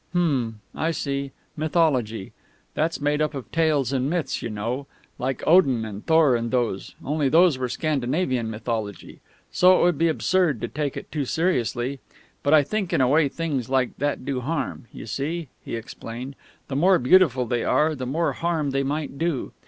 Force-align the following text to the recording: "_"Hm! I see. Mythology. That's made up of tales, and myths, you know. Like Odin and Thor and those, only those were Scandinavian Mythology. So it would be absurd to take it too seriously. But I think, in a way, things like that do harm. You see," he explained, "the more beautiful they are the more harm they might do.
"_"Hm! 0.13 0.61
I 0.73 0.89
see. 0.89 1.31
Mythology. 1.55 2.33
That's 2.73 2.99
made 2.99 3.21
up 3.21 3.35
of 3.35 3.51
tales, 3.51 3.93
and 3.93 4.09
myths, 4.09 4.41
you 4.41 4.49
know. 4.49 4.87
Like 5.19 5.43
Odin 5.45 5.85
and 5.85 6.03
Thor 6.03 6.35
and 6.35 6.49
those, 6.49 6.95
only 7.05 7.29
those 7.29 7.59
were 7.59 7.69
Scandinavian 7.69 8.49
Mythology. 8.49 9.19
So 9.51 9.77
it 9.79 9.83
would 9.83 9.99
be 9.99 10.07
absurd 10.07 10.59
to 10.61 10.67
take 10.67 10.97
it 10.97 11.11
too 11.11 11.25
seriously. 11.25 11.99
But 12.41 12.55
I 12.55 12.63
think, 12.63 12.93
in 12.93 12.99
a 12.99 13.07
way, 13.07 13.29
things 13.29 13.69
like 13.69 13.95
that 13.99 14.25
do 14.25 14.39
harm. 14.41 14.85
You 14.91 15.05
see," 15.05 15.49
he 15.63 15.75
explained, 15.75 16.35
"the 16.67 16.75
more 16.75 16.97
beautiful 16.97 17.45
they 17.45 17.63
are 17.63 17.93
the 17.93 18.07
more 18.07 18.33
harm 18.33 18.71
they 18.71 18.81
might 18.81 19.19
do. 19.19 19.53